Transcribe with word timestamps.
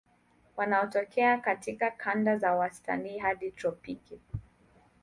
Wanatokea 0.57 1.37
katika 1.37 1.91
kanda 1.91 2.37
za 2.37 2.55
wastani 2.55 3.19
hadi 3.19 3.51
tropiki. 3.51 4.19